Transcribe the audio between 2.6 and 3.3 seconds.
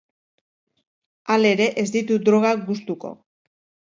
gustuko.